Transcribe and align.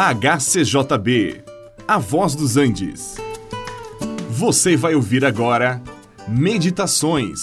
HCJB, 0.00 1.42
A 1.88 1.98
Voz 1.98 2.36
dos 2.36 2.56
Andes. 2.56 3.16
Você 4.30 4.76
vai 4.76 4.94
ouvir 4.94 5.24
agora 5.24 5.82
Meditações 6.28 7.40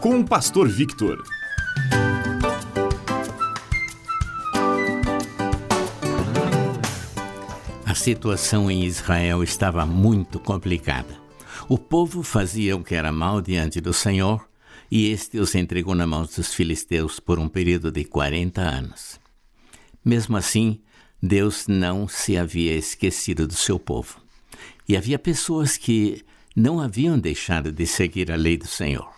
com 0.00 0.20
o 0.20 0.24
Pastor 0.24 0.68
Victor. 0.68 1.20
A 7.84 7.94
situação 7.96 8.70
em 8.70 8.84
Israel 8.84 9.42
estava 9.42 9.84
muito 9.84 10.38
complicada. 10.38 11.16
O 11.68 11.76
povo 11.76 12.22
fazia 12.22 12.76
o 12.76 12.84
que 12.84 12.94
era 12.94 13.10
mal 13.10 13.42
diante 13.42 13.80
do 13.80 13.92
Senhor 13.92 14.46
e 14.88 15.10
este 15.10 15.40
os 15.40 15.56
entregou 15.56 15.96
na 15.96 16.06
mão 16.06 16.22
dos 16.22 16.54
filisteus 16.54 17.18
por 17.18 17.40
um 17.40 17.48
período 17.48 17.90
de 17.90 18.04
40 18.04 18.60
anos. 18.60 19.18
Mesmo 20.04 20.36
assim, 20.36 20.80
Deus 21.26 21.66
não 21.66 22.06
se 22.06 22.38
havia 22.38 22.74
esquecido 22.74 23.48
do 23.48 23.54
seu 23.54 23.80
povo. 23.80 24.20
E 24.88 24.96
havia 24.96 25.18
pessoas 25.18 25.76
que 25.76 26.24
não 26.54 26.80
haviam 26.80 27.18
deixado 27.18 27.72
de 27.72 27.84
seguir 27.84 28.30
a 28.30 28.36
lei 28.36 28.56
do 28.56 28.68
Senhor. 28.68 29.12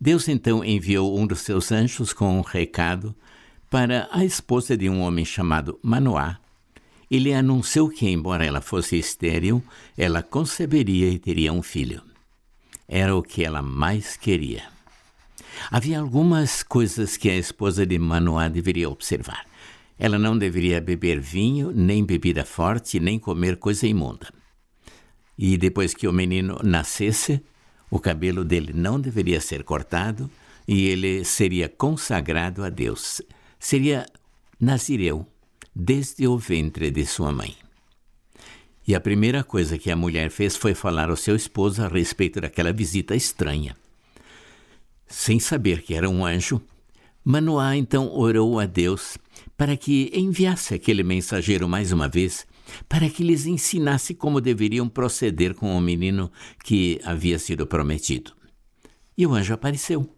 Deus 0.00 0.28
então 0.28 0.64
enviou 0.64 1.18
um 1.18 1.26
dos 1.26 1.40
seus 1.40 1.72
anjos 1.72 2.12
com 2.12 2.38
um 2.38 2.40
recado 2.40 3.14
para 3.68 4.08
a 4.12 4.24
esposa 4.24 4.76
de 4.76 4.88
um 4.88 5.00
homem 5.00 5.24
chamado 5.24 5.78
Manoá. 5.82 6.38
Ele 7.10 7.34
anunciou 7.34 7.88
que, 7.88 8.08
embora 8.08 8.46
ela 8.46 8.60
fosse 8.60 8.96
estéril, 8.96 9.62
ela 9.98 10.22
conceberia 10.22 11.08
e 11.08 11.18
teria 11.18 11.52
um 11.52 11.62
filho. 11.62 12.00
Era 12.86 13.14
o 13.14 13.22
que 13.22 13.44
ela 13.44 13.60
mais 13.60 14.16
queria. 14.16 14.62
Havia 15.70 16.00
algumas 16.00 16.62
coisas 16.62 17.16
que 17.16 17.28
a 17.28 17.36
esposa 17.36 17.84
de 17.84 17.98
Manoá 17.98 18.48
deveria 18.48 18.88
observar. 18.88 19.51
Ela 20.04 20.18
não 20.18 20.36
deveria 20.36 20.80
beber 20.80 21.20
vinho, 21.20 21.70
nem 21.70 22.04
bebida 22.04 22.44
forte, 22.44 22.98
nem 22.98 23.20
comer 23.20 23.56
coisa 23.56 23.86
imunda. 23.86 24.34
E 25.38 25.56
depois 25.56 25.94
que 25.94 26.08
o 26.08 26.12
menino 26.12 26.58
nascesse, 26.64 27.40
o 27.88 28.00
cabelo 28.00 28.44
dele 28.44 28.72
não 28.74 29.00
deveria 29.00 29.40
ser 29.40 29.62
cortado 29.62 30.28
e 30.66 30.88
ele 30.88 31.24
seria 31.24 31.68
consagrado 31.68 32.64
a 32.64 32.68
Deus. 32.68 33.22
Seria 33.60 34.04
nazireu 34.58 35.24
desde 35.72 36.26
o 36.26 36.36
ventre 36.36 36.90
de 36.90 37.06
sua 37.06 37.30
mãe. 37.30 37.54
E 38.84 38.96
a 38.96 39.00
primeira 39.00 39.44
coisa 39.44 39.78
que 39.78 39.88
a 39.88 39.94
mulher 39.94 40.32
fez 40.32 40.56
foi 40.56 40.74
falar 40.74 41.10
ao 41.10 41.16
seu 41.16 41.36
esposo 41.36 41.80
a 41.80 41.86
respeito 41.86 42.40
daquela 42.40 42.72
visita 42.72 43.14
estranha. 43.14 43.76
Sem 45.06 45.38
saber 45.38 45.80
que 45.80 45.94
era 45.94 46.10
um 46.10 46.26
anjo, 46.26 46.60
Manoá 47.24 47.76
então 47.76 48.12
orou 48.12 48.58
a 48.58 48.66
Deus 48.66 49.16
para 49.56 49.76
que 49.76 50.10
enviasse 50.14 50.74
aquele 50.74 51.02
mensageiro 51.02 51.68
mais 51.68 51.92
uma 51.92 52.08
vez, 52.08 52.46
para 52.88 53.08
que 53.08 53.22
lhes 53.22 53.46
ensinasse 53.46 54.14
como 54.14 54.40
deveriam 54.40 54.88
proceder 54.88 55.54
com 55.54 55.76
o 55.76 55.80
menino 55.80 56.30
que 56.64 57.00
havia 57.04 57.38
sido 57.38 57.66
prometido. 57.66 58.32
E 59.16 59.26
o 59.26 59.34
anjo 59.34 59.54
apareceu. 59.54 60.08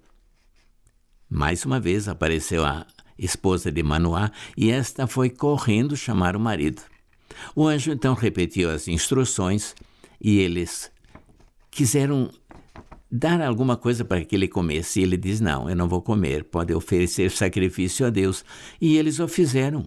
Mais 1.28 1.64
uma 1.64 1.80
vez 1.80 2.08
apareceu 2.08 2.64
a 2.64 2.86
esposa 3.18 3.70
de 3.70 3.82
Manoá 3.82 4.30
e 4.56 4.70
esta 4.70 5.06
foi 5.06 5.30
correndo 5.30 5.96
chamar 5.96 6.36
o 6.36 6.40
marido. 6.40 6.82
O 7.54 7.66
anjo 7.66 7.92
então 7.92 8.14
repetiu 8.14 8.70
as 8.70 8.86
instruções 8.88 9.74
e 10.20 10.38
eles 10.38 10.90
quiseram 11.70 12.30
dar 13.16 13.40
alguma 13.40 13.76
coisa 13.76 14.04
para 14.04 14.24
que 14.24 14.34
ele 14.34 14.48
comesse. 14.48 14.98
E 14.98 15.04
ele 15.04 15.16
diz: 15.16 15.40
Não, 15.40 15.70
eu 15.70 15.76
não 15.76 15.88
vou 15.88 16.02
comer, 16.02 16.42
pode 16.42 16.74
oferecer 16.74 17.30
sacrifício 17.30 18.04
a 18.04 18.10
Deus. 18.10 18.44
E 18.80 18.96
eles 18.96 19.20
o 19.20 19.28
fizeram. 19.28 19.86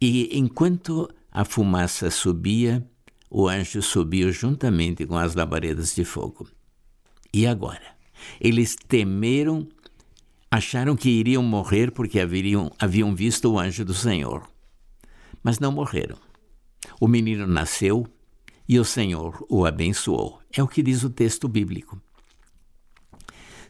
E 0.00 0.38
enquanto 0.38 1.08
a 1.32 1.44
fumaça 1.44 2.08
subia, 2.08 2.86
o 3.28 3.48
anjo 3.48 3.82
subiu 3.82 4.30
juntamente 4.30 5.04
com 5.04 5.16
as 5.16 5.34
labaredas 5.34 5.92
de 5.94 6.04
fogo. 6.04 6.48
E 7.34 7.46
agora? 7.46 7.96
Eles 8.40 8.76
temeram, 8.76 9.66
acharam 10.48 10.94
que 10.94 11.10
iriam 11.10 11.42
morrer 11.42 11.90
porque 11.90 12.20
haviam 12.20 13.14
visto 13.14 13.52
o 13.52 13.58
anjo 13.58 13.84
do 13.84 13.92
Senhor. 13.92 14.48
Mas 15.42 15.58
não 15.58 15.72
morreram. 15.72 16.16
O 17.00 17.08
menino 17.08 17.46
nasceu 17.46 18.06
e 18.68 18.78
o 18.78 18.84
Senhor 18.84 19.44
o 19.48 19.66
abençoou. 19.66 20.40
É 20.52 20.62
o 20.62 20.68
que 20.68 20.82
diz 20.82 21.02
o 21.02 21.10
texto 21.10 21.48
bíblico. 21.48 22.00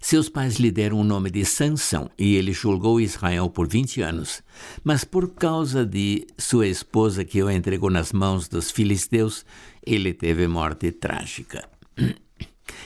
Seus 0.09 0.29
pais 0.29 0.55
lhe 0.61 0.71
deram 0.71 1.01
o 1.01 1.03
nome 1.03 1.33
de 1.33 1.45
Sansão 1.45 2.09
e 2.17 2.37
ele 2.37 2.53
julgou 2.53 3.01
Israel 3.01 3.51
por 3.51 3.67
20 3.67 4.03
anos. 4.03 4.41
Mas 4.85 5.03
por 5.03 5.35
causa 5.35 5.85
de 5.85 6.25
sua 6.39 6.69
esposa 6.69 7.25
que 7.25 7.43
o 7.43 7.51
entregou 7.51 7.91
nas 7.91 8.13
mãos 8.13 8.47
dos 8.47 8.71
filisteus, 8.71 9.45
ele 9.85 10.15
teve 10.15 10.47
morte 10.47 10.93
trágica. 10.93 11.69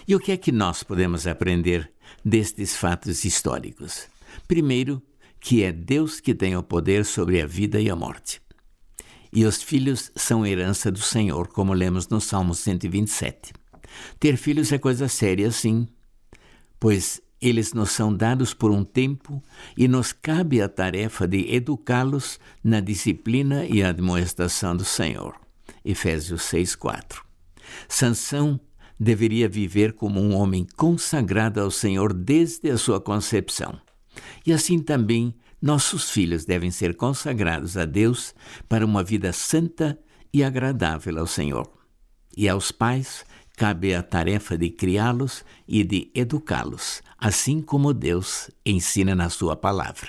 E 0.09 0.16
o 0.16 0.19
que 0.19 0.32
é 0.32 0.36
que 0.38 0.50
nós 0.50 0.82
podemos 0.82 1.26
aprender 1.26 1.92
destes 2.25 2.75
fatos 2.75 3.22
históricos? 3.26 4.09
Primeiro, 4.48 5.03
que 5.38 5.62
é 5.62 5.70
Deus 5.70 6.20
que 6.20 6.34
tem 6.34 6.56
o 6.56 6.62
poder 6.62 7.04
sobre 7.04 7.42
a 7.42 7.47
vida 7.47 7.78
e 7.82 7.91
a 7.91 7.94
morte. 7.94 8.41
E 9.30 9.44
os 9.44 9.62
filhos 9.62 10.10
são 10.16 10.47
herança 10.47 10.91
do 10.91 11.00
Senhor, 11.00 11.48
como 11.48 11.75
lemos 11.75 12.09
no 12.09 12.19
Salmo 12.19 12.54
127. 12.54 13.53
Ter 14.19 14.38
filhos 14.38 14.72
é 14.72 14.78
coisa 14.78 15.06
séria, 15.06 15.50
sim 15.50 15.86
pois 16.80 17.20
eles 17.41 17.72
nos 17.72 17.91
são 17.91 18.12
dados 18.12 18.52
por 18.52 18.70
um 18.70 18.82
tempo 18.82 19.42
e 19.76 19.86
nos 19.86 20.12
cabe 20.12 20.60
a 20.60 20.68
tarefa 20.68 21.28
de 21.28 21.54
educá-los 21.54 22.41
na 22.64 22.80
disciplina 22.80 23.64
e 23.64 23.82
admoestação 23.82 24.76
do 24.76 24.84
Senhor. 24.84 25.34
Efésios 25.84 26.42
6:4. 26.42 27.22
Sansão 27.88 28.60
deveria 28.98 29.48
viver 29.48 29.92
como 29.92 30.20
um 30.20 30.34
homem 30.34 30.66
consagrado 30.76 31.60
ao 31.60 31.70
Senhor 31.70 32.12
desde 32.12 32.70
a 32.70 32.76
sua 32.76 33.00
concepção. 33.00 33.80
E 34.44 34.52
assim 34.52 34.78
também 34.78 35.34
nossos 35.62 36.10
filhos 36.10 36.44
devem 36.44 36.70
ser 36.70 36.94
consagrados 36.94 37.76
a 37.76 37.84
Deus 37.84 38.34
para 38.68 38.84
uma 38.84 39.02
vida 39.02 39.32
santa 39.32 39.98
e 40.32 40.44
agradável 40.44 41.18
ao 41.18 41.26
Senhor. 41.26 41.70
E 42.36 42.48
aos 42.48 42.70
pais 42.70 43.24
cabe 43.60 43.94
a 43.94 44.03
tarefa 44.03 44.56
de 44.56 44.71
criá-los 44.71 45.44
e 45.69 45.84
de 45.84 46.10
educá-los, 46.15 47.03
assim 47.19 47.60
como 47.60 47.93
Deus 47.93 48.50
ensina 48.65 49.15
na 49.15 49.28
Sua 49.28 49.54
palavra. 49.54 50.09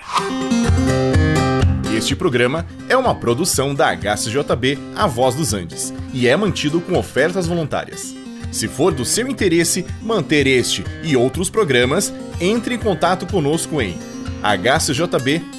Este 1.94 2.16
programa 2.16 2.66
é 2.88 2.96
uma 2.96 3.14
produção 3.14 3.76
da 3.76 3.92
HCJB 3.94 4.80
A 4.96 5.06
Voz 5.06 5.36
dos 5.36 5.54
Andes 5.54 5.94
e 6.14 6.30
é 6.30 6.38
mantido 6.38 6.80
com 6.80 6.98
ofertas 6.98 7.46
voluntárias. 7.46 8.16
Se 8.54 8.70
for 8.70 8.94
do 8.94 9.04
seu 9.04 9.28
interesse 9.28 9.86
manter 10.02 10.48
este 10.48 10.86
e 11.04 11.18
outros 11.18 11.50
programas, 11.50 12.14
entre 12.40 12.76
em 12.76 12.80
contato 12.80 13.28
conosco 13.28 13.82
em 13.82 13.98
hcjb.com.br. 14.42 15.52